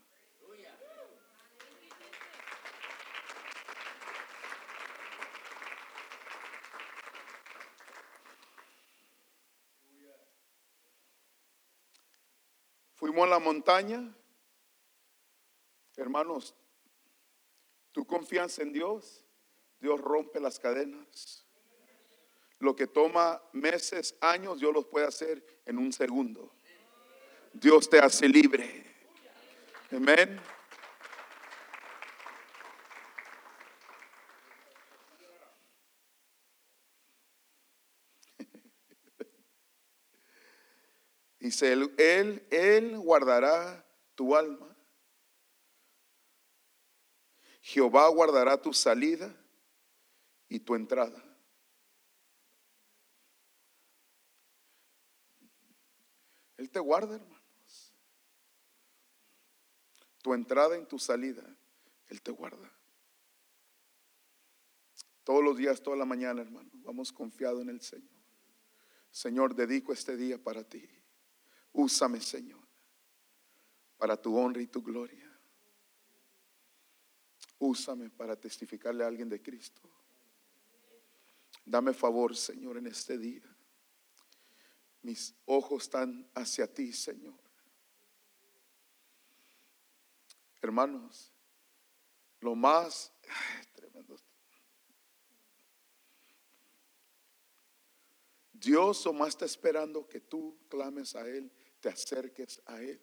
Fuimos 12.95 13.29
a 13.29 13.31
la 13.31 13.39
montaña. 13.39 14.13
Hermanos, 15.95 16.53
tu 17.93 18.05
confianza 18.05 18.63
en 18.63 18.73
Dios 18.73 19.26
Dios 19.81 20.01
rompe 20.01 20.41
las 20.41 20.59
cadenas. 20.59 21.45
Lo 22.59 22.75
que 22.75 22.87
toma 22.87 23.43
meses, 23.53 24.17
años, 24.21 24.59
Dios 24.59 24.73
los 24.73 24.87
puede 24.87 25.07
hacer 25.07 25.45
en 25.67 25.77
un 25.79 25.93
segundo. 25.93 26.51
Dios 27.53 27.91
te 27.91 27.99
hace 27.99 28.29
libre. 28.29 28.87
Amén. 29.91 30.41
Dice 41.39 41.73
él, 41.73 41.95
él, 42.51 42.99
guardará 42.99 43.87
tu 44.15 44.35
alma. 44.35 44.75
Jehová 47.61 48.09
guardará 48.09 48.61
tu 48.61 48.73
salida 48.73 49.35
y 50.49 50.61
tu 50.61 50.75
entrada. 50.75 51.23
Él 56.57 56.71
te 56.71 56.81
guarda, 56.81 57.17
hermanos. 57.17 57.93
Tu 60.23 60.35
entrada 60.35 60.77
y 60.77 60.85
tu 60.87 60.99
salida, 60.99 61.45
Él 62.09 62.21
te 62.23 62.31
guarda. 62.31 62.73
Todos 65.23 65.43
los 65.43 65.57
días, 65.57 65.83
toda 65.83 65.97
la 65.97 66.05
mañana, 66.05 66.43
hermano, 66.43 66.71
vamos 66.75 67.13
confiado 67.13 67.61
en 67.61 67.69
el 67.69 67.81
Señor. 67.81 68.17
Señor, 69.11 69.55
dedico 69.55 69.93
este 69.93 70.17
día 70.17 70.43
para 70.43 70.63
ti. 70.63 70.89
Úsame, 71.73 72.21
Señor, 72.21 72.67
para 73.97 74.21
tu 74.21 74.37
honra 74.37 74.63
y 74.63 74.67
tu 74.67 74.83
gloria. 74.83 75.27
Úsame 77.59 78.11
para 78.11 78.37
testificarle 78.37 79.05
a 79.05 79.09
alguien 79.09 79.29
de 79.29 79.43
Cristo. 79.43 79.83
Dame 81.67 81.93
favor, 81.93 82.35
Señor, 82.35 82.79
en 82.79 82.87
este 82.87 83.19
día. 83.19 83.43
Mis 85.03 85.35
ojos 85.45 85.83
están 85.83 86.27
hacia 86.35 86.73
ti, 86.73 86.93
Señor. 86.93 87.39
Hermanos, 90.63 91.31
lo 92.41 92.55
más 92.55 93.13
tremendo. 93.75 94.17
Dios 98.53 99.05
o 99.07 99.13
más 99.13 99.29
está 99.29 99.45
esperando 99.45 100.09
que 100.09 100.23
tú 100.23 100.59
clames 100.69 101.15
a 101.15 101.29
Él, 101.29 101.53
te 101.81 101.91
acerques 101.91 102.63
a 102.65 102.81
Él. 102.81 103.01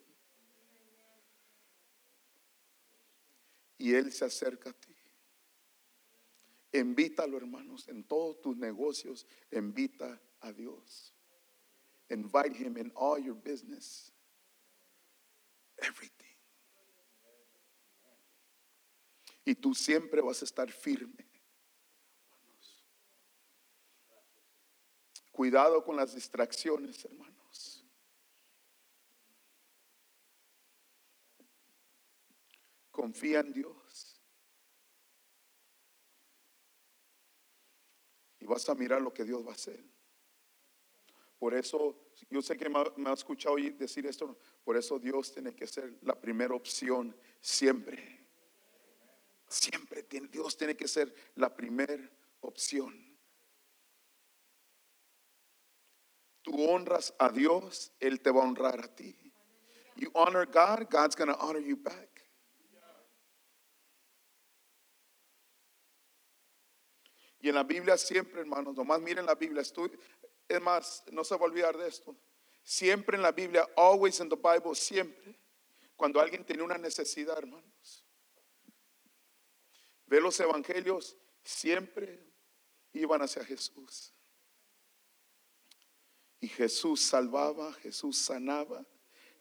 y 3.83 3.93
Él 3.93 4.13
se 4.13 4.23
acerca 4.23 4.69
a 4.69 4.73
ti. 4.73 4.92
Invítalo, 6.73 7.37
hermanos, 7.37 7.87
en 7.87 8.03
todos 8.03 8.41
tus 8.41 8.57
negocios, 8.57 9.27
invita 9.51 10.19
a 10.39 10.51
Dios. 10.51 11.13
Invite 12.09 12.55
Him 12.57 12.77
in 12.77 12.91
all 12.95 13.19
your 13.23 13.35
business. 13.35 14.11
Everything. 15.77 16.23
Y 19.45 19.55
tú 19.55 19.75
siempre 19.75 20.21
vas 20.21 20.41
a 20.41 20.45
estar 20.45 20.71
firme. 20.71 21.27
Cuidado 25.31 25.83
con 25.83 25.95
las 25.95 26.15
distracciones, 26.15 27.03
hermanos. 27.05 27.85
Confía 32.91 33.41
en 33.41 33.51
Dios. 33.53 33.82
Y 38.43 38.45
vas 38.45 38.67
a 38.67 38.75
mirar 38.75 39.01
lo 39.01 39.13
que 39.13 39.23
Dios 39.23 39.41
va 39.45 39.51
a 39.51 39.53
hacer. 39.53 39.81
Por 41.39 41.53
eso, 41.53 41.97
yo 42.29 42.41
sé 42.41 42.57
que 42.57 42.67
me 42.67 42.77
ha, 43.09 43.13
escuchado 43.13 43.55
decir 43.55 44.05
esto, 44.05 44.37
por 44.65 44.75
eso 44.75 44.99
Dios 44.99 45.31
tiene 45.31 45.55
que 45.55 45.65
ser 45.65 45.97
la 46.01 46.19
primera 46.19 46.53
opción 46.53 47.15
siempre. 47.39 48.27
Siempre 49.47 50.03
tiene, 50.03 50.27
Dios 50.27 50.57
tiene 50.57 50.75
que 50.75 50.89
ser 50.89 51.13
la 51.35 51.55
primera 51.55 51.97
opción. 52.41 53.17
Tú 56.41 56.69
honras 56.69 57.13
a 57.19 57.29
Dios, 57.29 57.93
Él 57.97 58.19
te 58.19 58.29
va 58.29 58.41
a 58.43 58.45
honrar 58.45 58.83
a 58.83 58.93
ti. 58.93 59.15
You 59.95 60.11
honor 60.15 60.45
God, 60.45 60.89
God's 60.89 61.15
going 61.15 61.31
to 61.31 61.39
honor 61.39 61.61
you 61.61 61.77
back. 61.77 62.12
Y 67.43 67.49
en 67.49 67.55
la 67.55 67.63
Biblia 67.63 67.97
siempre, 67.97 68.39
hermanos, 68.39 68.73
nomás 68.73 69.01
miren 69.01 69.25
la 69.25 69.35
Biblia. 69.35 69.61
es 70.47 70.61
más, 70.61 71.03
no 71.11 71.25
se 71.25 71.35
va 71.35 71.41
a 71.41 71.43
olvidar 71.43 71.77
de 71.77 71.89
esto. 71.89 72.15
Siempre 72.63 73.17
en 73.17 73.21
la 73.21 73.33
Biblia, 73.33 73.67
always 73.75 74.21
in 74.21 74.29
the 74.29 74.37
Bible, 74.37 74.73
siempre, 74.73 75.37
cuando 75.97 76.21
alguien 76.21 76.45
tiene 76.45 76.63
una 76.63 76.77
necesidad, 76.77 77.37
hermanos, 77.37 78.05
Ve 80.05 80.21
los 80.21 80.39
evangelios, 80.39 81.17
siempre 81.43 82.25
iban 82.93 83.21
hacia 83.21 83.43
Jesús. 83.43 84.13
Y 86.39 86.47
Jesús 86.47 87.01
salvaba, 87.01 87.73
Jesús 87.73 88.19
sanaba, 88.19 88.85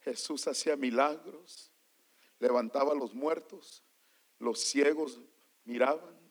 Jesús 0.01 0.49
hacía 0.49 0.75
milagros, 0.75 1.71
levantaba 2.41 2.91
a 2.91 2.97
los 2.97 3.15
muertos, 3.15 3.85
los 4.41 4.59
ciegos 4.59 5.21
miraban. 5.63 6.22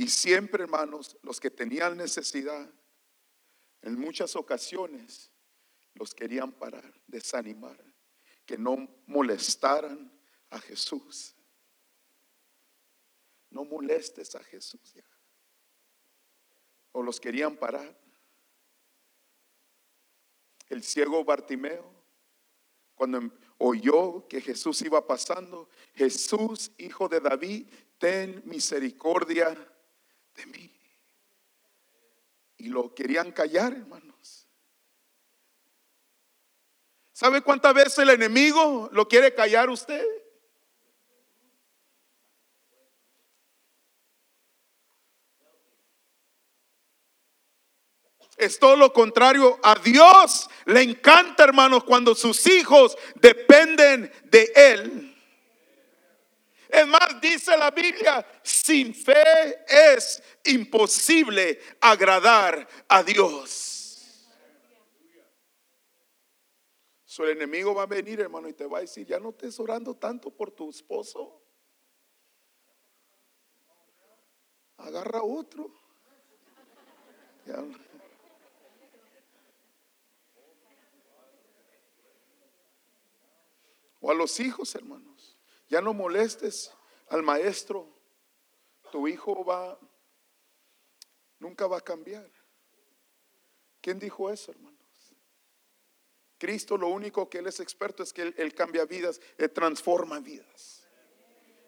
Y 0.00 0.08
siempre, 0.08 0.62
hermanos, 0.62 1.18
los 1.20 1.38
que 1.38 1.50
tenían 1.50 1.94
necesidad, 1.94 2.72
en 3.82 4.00
muchas 4.00 4.34
ocasiones, 4.34 5.30
los 5.92 6.14
querían 6.14 6.52
parar, 6.52 6.98
desanimar 7.06 7.78
que 8.46 8.56
no 8.56 8.88
molestaran 9.06 10.10
a 10.48 10.58
Jesús. 10.58 11.36
No 13.50 13.66
molestes 13.66 14.34
a 14.36 14.42
Jesús 14.42 14.80
ya. 14.94 15.04
O 16.92 17.02
los 17.02 17.20
querían 17.20 17.58
parar. 17.58 17.94
El 20.70 20.82
ciego 20.82 21.22
Bartimeo, 21.26 21.84
cuando 22.94 23.20
oyó 23.58 24.26
que 24.28 24.40
Jesús 24.40 24.80
iba 24.80 25.06
pasando, 25.06 25.68
Jesús, 25.92 26.72
hijo 26.78 27.06
de 27.06 27.20
David, 27.20 27.68
ten 27.98 28.42
misericordia 28.46 29.66
de 30.34 30.46
mí. 30.46 30.72
Y 32.58 32.68
lo 32.68 32.94
querían 32.94 33.32
callar, 33.32 33.72
hermanos. 33.72 34.46
¿Sabe 37.12 37.42
cuántas 37.42 37.74
veces 37.74 37.98
el 37.98 38.10
enemigo 38.10 38.88
lo 38.92 39.06
quiere 39.06 39.34
callar 39.34 39.68
usted? 39.68 40.06
Es 48.40 48.58
todo 48.58 48.74
lo 48.74 48.90
contrario. 48.90 49.60
A 49.62 49.74
Dios 49.74 50.48
le 50.64 50.80
encanta, 50.80 51.44
hermanos, 51.44 51.84
cuando 51.84 52.14
sus 52.14 52.46
hijos 52.46 52.96
dependen 53.16 54.10
de 54.24 54.50
Él. 54.54 55.09
Es 56.72 56.86
más, 56.86 57.20
dice 57.20 57.56
la 57.56 57.70
Biblia, 57.70 58.24
sin 58.42 58.94
fe 58.94 59.64
es 59.66 60.22
imposible 60.44 61.60
agradar 61.80 62.66
a 62.88 63.02
Dios. 63.02 63.80
el 67.24 67.30
enemigo 67.30 67.74
va 67.74 67.82
a 67.82 67.86
venir, 67.86 68.20
hermano, 68.20 68.48
y 68.48 68.52
te 68.52 68.66
va 68.66 68.78
a 68.78 68.80
decir, 68.82 69.06
ya 69.06 69.18
no 69.18 69.30
estés 69.30 69.58
orando 69.60 69.94
tanto 69.96 70.30
por 70.30 70.50
tu 70.50 70.70
esposo. 70.70 71.42
Agarra 74.76 75.22
otro. 75.22 75.70
O 84.00 84.10
a 84.10 84.14
los 84.14 84.40
hijos, 84.40 84.74
hermanos. 84.74 85.09
Ya 85.70 85.80
no 85.80 85.94
molestes 85.94 86.70
al 87.08 87.22
maestro. 87.22 87.88
Tu 88.92 89.08
hijo 89.08 89.44
va, 89.44 89.78
nunca 91.38 91.66
va 91.66 91.78
a 91.78 91.80
cambiar. 91.80 92.28
¿Quién 93.80 93.98
dijo 93.98 94.30
eso, 94.30 94.50
hermano? 94.50 94.76
Cristo 96.40 96.78
lo 96.78 96.88
único 96.88 97.28
que 97.28 97.38
Él 97.38 97.46
es 97.46 97.60
experto 97.60 98.02
es 98.02 98.12
que 98.12 98.34
Él, 98.36 98.54
cambia 98.54 98.86
vidas, 98.86 99.20
Él 99.36 99.50
transforma 99.50 100.20
vidas. 100.20 100.88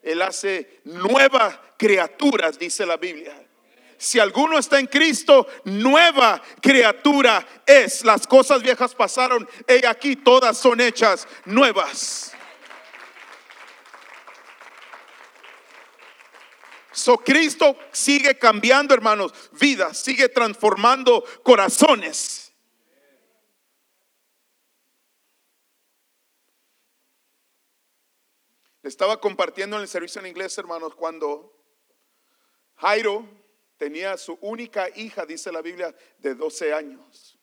Él 0.02 0.20
hace 0.22 0.80
nuevas 0.84 1.58
criaturas, 1.76 2.58
dice 2.58 2.84
la 2.86 2.96
Biblia. 2.96 3.46
Si 3.98 4.18
alguno 4.18 4.58
está 4.58 4.80
en 4.80 4.86
Cristo, 4.86 5.46
nueva 5.64 6.42
criatura 6.60 7.46
es. 7.66 8.04
Las 8.04 8.26
cosas 8.26 8.62
viejas 8.62 8.94
pasaron, 8.94 9.48
y 9.68 9.84
aquí 9.86 10.16
todas 10.16 10.58
son 10.58 10.80
hechas 10.80 11.28
nuevas. 11.44 12.31
So 16.92 17.18
Cristo 17.18 17.76
sigue 17.90 18.38
cambiando, 18.38 18.94
hermanos, 18.94 19.32
vidas, 19.52 19.98
sigue 19.98 20.28
transformando 20.28 21.24
corazones. 21.42 22.42
estaba 28.82 29.20
compartiendo 29.20 29.76
en 29.76 29.82
el 29.82 29.88
servicio 29.88 30.20
en 30.20 30.26
inglés, 30.26 30.56
hermanos, 30.58 30.94
cuando 30.94 31.52
Jairo 32.76 33.26
tenía 33.76 34.16
su 34.16 34.38
única 34.40 34.88
hija, 34.96 35.24
dice 35.24 35.52
la 35.52 35.62
Biblia, 35.62 35.94
de 36.18 36.34
12 36.34 36.72
años. 36.72 37.38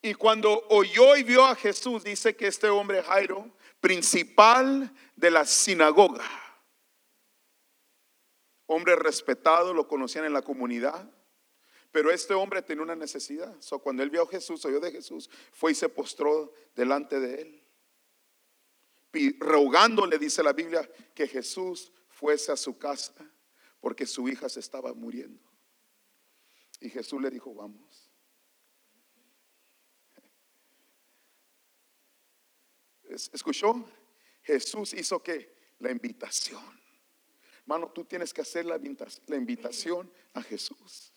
Y 0.00 0.14
cuando 0.14 0.66
oyó 0.68 1.16
y 1.16 1.22
vio 1.22 1.44
a 1.44 1.54
Jesús, 1.54 2.02
dice 2.02 2.34
que 2.34 2.48
este 2.48 2.68
hombre 2.68 3.02
Jairo, 3.02 3.48
principal 3.82 4.94
de 5.16 5.30
la 5.32 5.44
sinagoga, 5.44 6.24
hombre 8.66 8.94
respetado, 8.94 9.74
lo 9.74 9.88
conocían 9.88 10.24
en 10.24 10.32
la 10.32 10.42
comunidad, 10.42 11.10
pero 11.90 12.10
este 12.10 12.32
hombre 12.32 12.62
tenía 12.62 12.84
una 12.84 12.94
necesidad. 12.94 13.54
Cuando 13.82 14.04
él 14.04 14.08
vio 14.08 14.22
a 14.22 14.28
Jesús, 14.28 14.64
oyó 14.64 14.80
de 14.80 14.92
Jesús, 14.92 15.28
fue 15.52 15.72
y 15.72 15.74
se 15.74 15.88
postró 15.88 16.54
delante 16.74 17.20
de 17.20 17.42
él. 17.42 17.62
Y 19.12 19.38
rogándole, 19.38 20.16
dice 20.16 20.42
la 20.42 20.54
Biblia, 20.54 20.88
que 21.14 21.26
Jesús 21.26 21.92
fuese 22.08 22.52
a 22.52 22.56
su 22.56 22.78
casa 22.78 23.12
porque 23.80 24.06
su 24.06 24.28
hija 24.28 24.48
se 24.48 24.60
estaba 24.60 24.94
muriendo. 24.94 25.42
Y 26.80 26.88
Jesús 26.88 27.20
le 27.20 27.30
dijo, 27.30 27.52
vamos. 27.52 28.01
¿Escuchó? 33.12 33.84
Jesús 34.42 34.94
hizo 34.94 35.22
que 35.22 35.54
la 35.78 35.90
invitación. 35.90 36.80
Hermano, 37.60 37.90
tú 37.94 38.04
tienes 38.04 38.32
que 38.32 38.40
hacer 38.40 38.64
la 38.64 38.76
invitación 39.36 40.10
a 40.34 40.42
Jesús. 40.42 41.12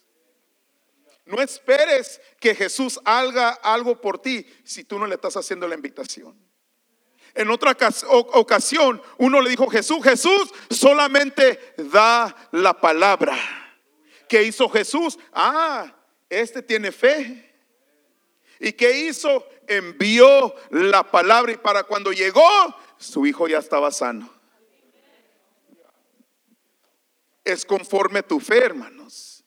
No 1.25 1.41
esperes 1.41 2.21
que 2.39 2.53
Jesús 2.53 2.99
haga 3.03 3.49
algo 3.49 3.99
por 3.99 4.19
ti 4.19 4.45
si 4.63 4.83
tú 4.83 4.99
no 4.99 5.07
le 5.07 5.15
estás 5.15 5.35
haciendo 5.35 5.67
la 5.67 5.75
invitación. 5.75 6.39
En 7.33 7.49
otra 7.49 7.75
ocasión, 8.33 9.01
uno 9.17 9.41
le 9.41 9.49
dijo, 9.49 9.67
Jesús, 9.67 10.01
Jesús 10.03 10.53
solamente 10.69 11.59
da 11.77 12.33
la 12.51 12.79
palabra. 12.79 13.35
¿Qué 14.29 14.43
hizo 14.43 14.69
Jesús? 14.69 15.17
Ah, 15.33 15.93
este 16.29 16.61
tiene 16.61 16.91
fe. 16.91 17.53
¿Y 18.59 18.71
qué 18.71 19.07
hizo? 19.07 19.45
Envió 19.67 20.53
la 20.69 21.09
palabra 21.09 21.51
y 21.51 21.57
para 21.57 21.83
cuando 21.83 22.11
llegó, 22.11 22.41
su 22.97 23.25
hijo 23.25 23.47
ya 23.47 23.59
estaba 23.59 23.91
sano. 23.91 24.29
Es 27.43 27.65
conforme 27.65 28.23
tu 28.23 28.39
fe, 28.39 28.57
hermanos. 28.57 29.43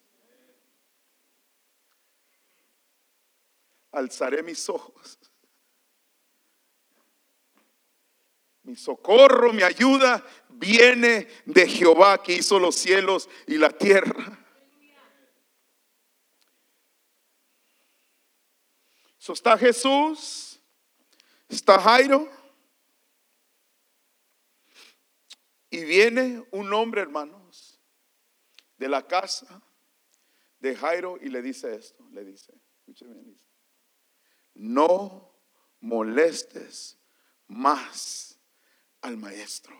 Alzaré 3.91 4.43
mis 4.43 4.69
ojos. 4.69 5.19
Mi 8.63 8.75
socorro, 8.75 9.51
mi 9.51 9.63
ayuda 9.63 10.23
viene 10.49 11.27
de 11.45 11.67
Jehová 11.67 12.21
que 12.21 12.33
hizo 12.33 12.59
los 12.59 12.75
cielos 12.75 13.29
y 13.47 13.57
la 13.57 13.71
tierra. 13.71 14.39
Está 19.27 19.57
Jesús, 19.57 20.59
está 21.47 21.79
Jairo. 21.79 22.29
Y 25.69 25.83
viene 25.83 26.43
un 26.51 26.73
hombre, 26.73 27.01
hermanos, 27.01 27.79
de 28.77 28.89
la 28.89 29.05
casa 29.05 29.61
de 30.59 30.75
Jairo 30.75 31.17
y 31.21 31.29
le 31.29 31.41
dice 31.41 31.75
esto, 31.75 32.07
le 32.11 32.25
dice, 32.25 32.53
dice, 32.85 33.05
no 34.55 35.35
molestes 35.79 36.97
más 37.47 38.39
al 39.01 39.17
maestro. 39.17 39.79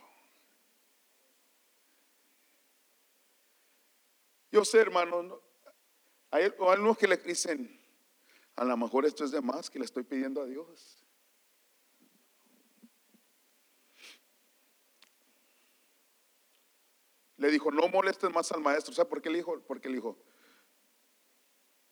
Yo 4.52 4.66
sé, 4.66 4.80
hermano, 4.80 5.42
hay 6.32 6.44
algunos 6.44 6.98
que 6.98 7.08
le 7.08 7.18
dicen, 7.18 7.79
a 8.60 8.66
lo 8.66 8.76
mejor 8.76 9.06
esto 9.06 9.24
es 9.24 9.32
de 9.32 9.40
más 9.40 9.70
que 9.70 9.80
le 9.80 9.86
estoy 9.86 10.04
pidiendo 10.04 10.42
a 10.42 10.46
Dios. 10.46 11.02
Le 17.38 17.50
dijo, 17.50 17.72
no 17.72 17.88
molestes 17.88 18.30
más 18.34 18.52
al 18.52 18.60
maestro. 18.60 18.94
¿Sabe 18.94 19.08
por 19.10 19.22
qué 19.22 19.30
le 19.30 19.38
dijo? 19.38 19.62
Porque 19.62 19.88
le 19.88 19.96
dijo, 19.96 20.18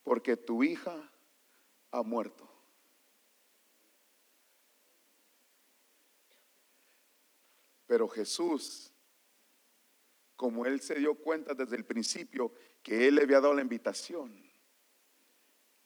porque 0.04 0.36
tu 0.36 0.62
hija 0.62 1.10
ha 1.92 2.04
muerto. 2.04 2.52
Pero 7.86 8.10
Jesús, 8.10 8.92
como 10.36 10.66
él 10.66 10.82
se 10.82 10.96
dio 10.96 11.16
cuenta 11.16 11.54
desde 11.54 11.78
el 11.78 11.86
principio 11.86 12.52
que 12.84 13.08
él 13.08 13.16
le 13.16 13.22
había 13.22 13.40
dado 13.40 13.54
la 13.54 13.62
invitación, 13.62 14.52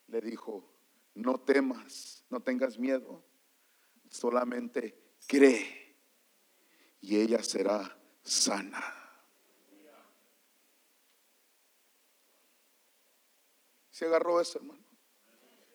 le 0.08 0.22
dijo, 0.22 0.71
no 1.16 1.40
temas, 1.40 2.26
no 2.30 2.42
tengas 2.42 2.78
miedo, 2.78 3.24
solamente 4.10 5.16
cree 5.28 5.98
y 7.02 7.18
ella 7.20 7.44
será 7.44 7.98
sana. 8.24 9.02
Se 13.90 14.06
agarró 14.06 14.42
eso, 14.42 14.60
hermano. 14.60 14.84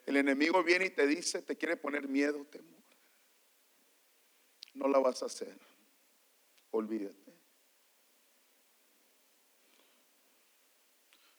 El 0.05 0.17
enemigo 0.17 0.63
viene 0.63 0.87
y 0.87 0.91
te 0.91 1.07
dice, 1.07 1.43
te 1.43 1.57
quiere 1.57 1.77
poner 1.77 2.09
miedo, 2.09 2.45
temor. 2.45 2.83
No 4.75 4.89
la 4.89 4.99
vas 4.99 5.23
a 5.23 5.27
hacer. 5.27 5.59
Olvídate. 6.71 7.26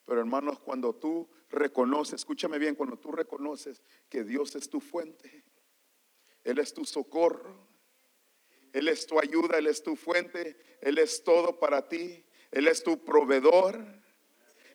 Pero 0.07 0.21
hermanos, 0.21 0.59
cuando 0.59 0.95
tú 0.95 1.29
reconoces, 1.49 2.13
escúchame 2.13 2.57
bien, 2.57 2.75
cuando 2.75 2.97
tú 2.97 3.11
reconoces 3.11 3.83
que 4.07 4.23
Dios 4.23 4.55
es 4.55 4.69
tu 4.69 4.79
fuente, 4.79 5.43
Él 6.45 6.59
es 6.59 6.73
tu 6.73 6.85
socorro, 6.85 7.67
Él 8.71 8.87
es 8.87 9.05
tu 9.05 9.19
ayuda, 9.19 9.57
Él 9.57 9.67
es 9.67 9.83
tu 9.83 9.97
fuente, 9.97 10.57
Él 10.79 10.97
es 10.97 11.25
todo 11.25 11.59
para 11.59 11.89
ti, 11.89 12.25
Él 12.51 12.69
es 12.69 12.81
tu 12.83 13.03
proveedor, 13.03 13.85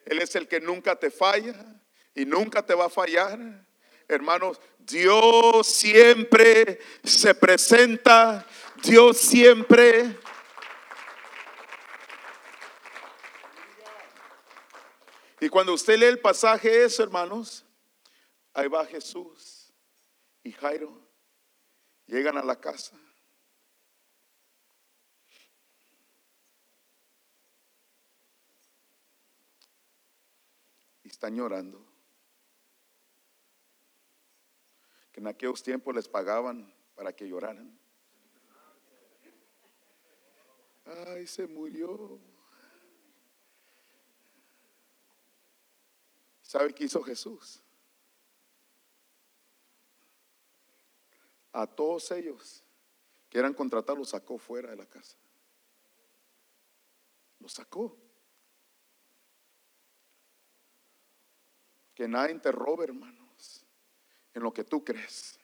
Él 0.05 0.19
es 0.21 0.37
el 0.37 0.47
que 0.49 0.61
nunca 0.61 0.97
te 0.97 1.11
falla 1.11 1.83
y 2.15 2.27
nunca 2.27 2.67
te 2.67 2.75
va 2.75 2.85
a 2.85 2.91
fallar. 2.91 3.67
Hermanos, 4.09 4.61
Dios 4.81 5.67
siempre 5.67 6.79
se 7.03 7.35
presenta, 7.35 8.47
Dios 8.83 9.17
siempre 9.17 10.15
cuando 15.53 15.75
usted 15.75 15.99
lee 15.99 16.07
el 16.07 16.19
pasaje 16.19 16.83
eso, 16.83 17.03
hermanos, 17.03 17.63
ahí 18.55 18.69
va 18.69 18.87
Jesús 18.87 19.71
y 20.43 20.51
Jairo. 20.51 20.99
Llegan 22.07 22.39
a 22.39 22.43
la 22.43 22.59
casa. 22.59 22.99
Y 31.03 31.09
están 31.09 31.37
llorando. 31.37 31.87
Que 35.13 35.21
en 35.21 35.27
aquellos 35.27 35.63
tiempos 35.63 35.95
les 35.95 36.09
pagaban 36.09 36.75
para 36.95 37.13
que 37.13 37.29
lloraran. 37.29 37.79
Ay, 40.87 41.27
se 41.27 41.47
murió. 41.47 42.32
¿Sabe 46.53 46.75
qué 46.75 46.85
hizo 46.85 47.03
Jesús? 47.03 47.63
A 51.51 51.67
todos 51.67 52.11
ellos 52.11 52.63
que 53.31 53.39
eran 53.39 53.55
contratados 53.55 53.99
los 53.99 54.11
sacó 54.11 54.37
fuera 54.37 54.69
de 54.69 54.77
la 54.77 54.85
casa. 54.85 55.17
Los 57.39 57.55
sacó. 57.55 57.97
Que 61.95 62.07
nadie 62.07 62.39
te 62.39 62.53
robe, 62.53 62.85
hermanos, 62.85 63.65
en 64.35 64.43
lo 64.43 64.53
que 64.53 64.63
tú 64.63 64.85
crees. 64.85 65.39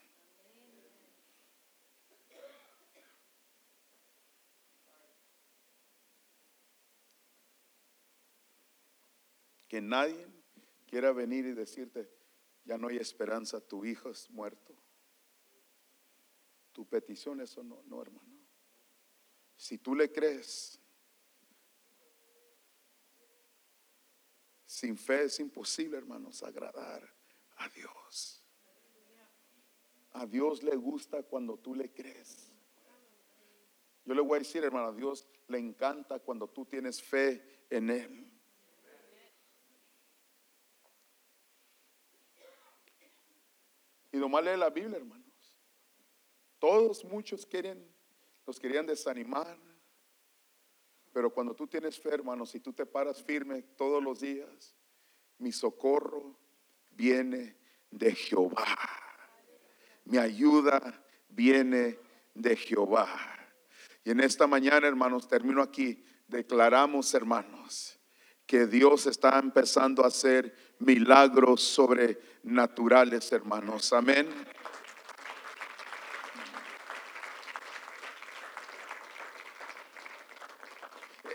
Que 9.68 9.80
nadie 9.80 10.37
quiera 10.88 11.12
venir 11.12 11.46
y 11.46 11.52
decirte, 11.52 12.10
ya 12.64 12.76
no 12.76 12.88
hay 12.88 12.96
esperanza, 12.96 13.60
tu 13.60 13.84
hijo 13.84 14.10
es 14.10 14.28
muerto. 14.30 14.74
Tu 16.72 16.86
petición, 16.86 17.40
eso 17.40 17.62
no, 17.62 17.82
no, 17.84 18.02
hermano. 18.02 18.38
Si 19.56 19.78
tú 19.78 19.94
le 19.94 20.10
crees, 20.10 20.80
sin 24.64 24.96
fe 24.96 25.24
es 25.24 25.40
imposible, 25.40 25.98
hermanos, 25.98 26.42
agradar 26.42 27.02
a 27.56 27.68
Dios. 27.68 28.44
A 30.12 30.26
Dios 30.26 30.62
le 30.62 30.76
gusta 30.76 31.22
cuando 31.22 31.58
tú 31.58 31.74
le 31.74 31.92
crees. 31.92 32.52
Yo 34.04 34.14
le 34.14 34.22
voy 34.22 34.36
a 34.36 34.38
decir, 34.38 34.64
hermano, 34.64 34.88
a 34.88 34.94
Dios 34.94 35.28
le 35.48 35.58
encanta 35.58 36.18
cuando 36.18 36.48
tú 36.48 36.64
tienes 36.64 37.02
fe 37.02 37.66
en 37.68 37.90
Él. 37.90 38.27
Y 44.18 44.20
nomás 44.20 44.44
lee 44.44 44.56
la 44.56 44.68
Biblia, 44.68 44.96
hermanos. 44.96 45.24
Todos, 46.58 47.04
muchos 47.04 47.46
quieren, 47.46 47.88
los 48.44 48.58
querían 48.58 48.84
desanimar. 48.84 49.56
Pero 51.12 51.32
cuando 51.32 51.54
tú 51.54 51.68
tienes 51.68 52.00
fe, 52.00 52.14
hermanos, 52.14 52.52
y 52.56 52.58
tú 52.58 52.72
te 52.72 52.84
paras 52.84 53.22
firme 53.22 53.62
todos 53.76 54.02
los 54.02 54.18
días, 54.18 54.74
mi 55.38 55.52
socorro 55.52 56.36
viene 56.90 57.56
de 57.92 58.12
Jehová. 58.12 58.66
Mi 60.04 60.18
ayuda 60.18 61.00
viene 61.28 62.00
de 62.34 62.56
Jehová. 62.56 63.06
Y 64.02 64.10
en 64.10 64.18
esta 64.18 64.48
mañana, 64.48 64.88
hermanos, 64.88 65.28
termino 65.28 65.62
aquí. 65.62 66.04
Declaramos, 66.26 67.14
hermanos, 67.14 68.00
que 68.46 68.66
Dios 68.66 69.06
está 69.06 69.38
empezando 69.38 70.02
a 70.02 70.08
hacer 70.08 70.56
milagros 70.80 71.62
sobrenaturales, 72.48 73.30
hermanos. 73.32 73.92
Amén. 73.92 74.46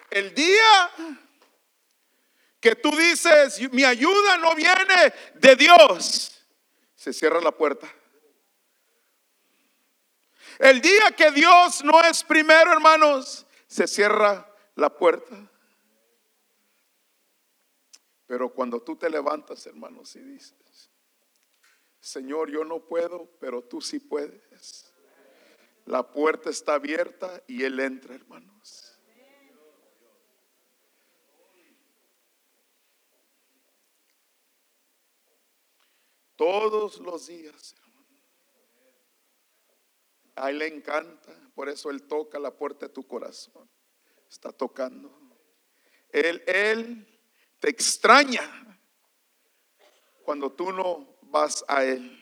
El 0.10 0.34
día 0.34 0.92
que 2.60 2.76
tú 2.76 2.92
dices, 2.92 3.72
mi 3.72 3.84
ayuda 3.84 4.38
no 4.38 4.56
viene 4.56 5.14
de 5.36 5.56
Dios, 5.56 6.46
se 6.96 7.14
cierra 7.14 7.42
la 7.42 7.52
puerta. 7.52 7.88
El 10.60 10.82
día 10.82 11.12
que 11.18 11.32
Dios 11.32 11.84
no 11.84 12.00
es 12.02 12.24
primero, 12.24 12.72
hermanos, 12.72 13.46
se 13.68 13.88
cierra 13.88 14.48
la 14.76 14.90
puerta. 14.90 15.36
Pero 18.28 18.54
cuando 18.54 18.82
tú 18.82 18.96
te 18.96 19.10
levantas, 19.10 19.66
hermanos, 19.66 20.16
y 20.16 20.20
dices, 20.20 20.63
Señor, 22.04 22.52
yo 22.52 22.66
no 22.66 22.82
puedo, 22.82 23.30
pero 23.40 23.64
tú 23.64 23.80
sí 23.80 23.98
puedes. 23.98 24.94
La 25.86 26.12
puerta 26.12 26.50
está 26.50 26.74
abierta 26.74 27.42
y 27.48 27.64
Él 27.64 27.80
entra, 27.80 28.14
hermanos. 28.14 29.00
Todos 36.36 37.00
los 37.00 37.28
días. 37.28 37.74
A 40.36 40.50
Él 40.50 40.60
le 40.60 40.68
encanta, 40.68 41.34
por 41.56 41.70
eso 41.70 41.90
Él 41.90 42.04
toca 42.04 42.38
la 42.38 42.52
puerta 42.52 42.88
de 42.88 42.94
tu 42.94 43.08
corazón. 43.08 43.70
Está 44.30 44.52
tocando. 44.52 45.10
Él, 46.10 46.44
Él 46.48 47.22
te 47.62 47.70
extraña 47.70 48.78
cuando 50.26 50.52
tú 50.52 50.74
no 50.74 51.13
vas 51.34 51.66
a 51.68 51.84
Él. 51.84 52.20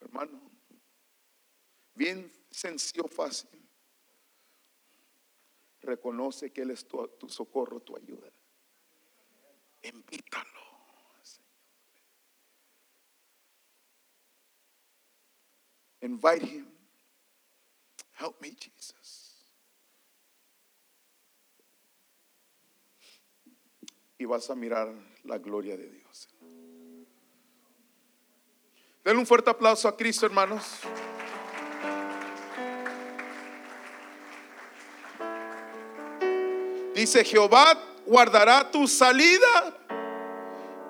Hermano, 0.00 0.40
bien 1.94 2.32
sencillo, 2.50 3.06
fácil. 3.06 3.50
Reconoce 5.82 6.50
que 6.50 6.62
Él 6.62 6.70
es 6.70 6.88
tu, 6.88 7.06
tu 7.18 7.28
socorro, 7.28 7.80
tu 7.80 7.94
ayuda. 7.96 8.32
Invítalo. 9.82 10.64
Invite 16.00 16.42
him. 16.42 16.66
Help 18.12 18.40
me, 18.42 18.50
Jesus. 18.50 19.23
Y 24.24 24.26
vas 24.26 24.48
a 24.48 24.54
mirar 24.54 24.90
la 25.24 25.36
gloria 25.36 25.76
de 25.76 25.86
Dios. 25.86 26.30
Denle 29.04 29.20
un 29.20 29.26
fuerte 29.26 29.50
aplauso 29.50 29.86
a 29.86 29.94
Cristo, 29.94 30.24
hermanos. 30.24 30.80
Dice 36.94 37.22
Jehová 37.22 37.78
guardará 38.06 38.70
tu 38.70 38.88
salida 38.88 39.76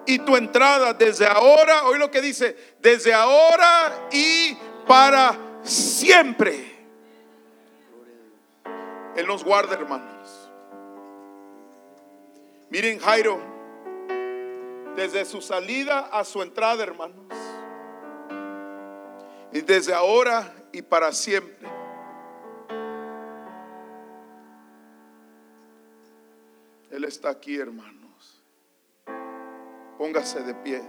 y 0.06 0.20
tu 0.20 0.36
entrada 0.36 0.94
desde 0.94 1.26
ahora, 1.26 1.86
hoy 1.86 1.98
lo 1.98 2.12
que 2.12 2.20
dice, 2.20 2.76
desde 2.78 3.12
ahora 3.12 4.10
y 4.12 4.56
para 4.86 5.36
siempre. 5.64 6.72
Él 9.16 9.26
nos 9.26 9.42
guarda, 9.42 9.74
hermanos. 9.74 10.53
Miren 12.70 12.98
Jairo, 12.98 13.40
desde 14.96 15.24
su 15.24 15.40
salida 15.40 16.00
a 16.00 16.24
su 16.24 16.42
entrada, 16.42 16.82
hermanos. 16.82 17.26
Y 19.52 19.60
desde 19.60 19.94
ahora 19.94 20.52
y 20.72 20.82
para 20.82 21.12
siempre. 21.12 21.68
Él 26.90 27.04
está 27.04 27.30
aquí, 27.30 27.56
hermanos. 27.56 28.42
Póngase 29.98 30.42
de 30.42 30.54
pie. 30.54 30.82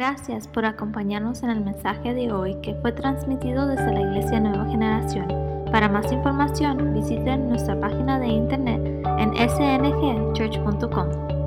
Gracias 0.00 0.48
por 0.48 0.64
acompañarnos 0.64 1.42
en 1.42 1.50
el 1.50 1.60
mensaje 1.60 2.14
de 2.14 2.32
hoy 2.32 2.54
que 2.62 2.74
fue 2.76 2.90
transmitido 2.90 3.66
desde 3.66 3.92
la 3.92 4.00
Iglesia 4.00 4.40
Nueva 4.40 4.64
Generación. 4.64 5.28
Para 5.70 5.90
más 5.90 6.10
información, 6.10 6.94
visiten 6.94 7.50
nuestra 7.50 7.78
página 7.78 8.18
de 8.18 8.28
internet 8.28 8.80
en 9.18 9.34
sngchurch.com. 9.36 11.39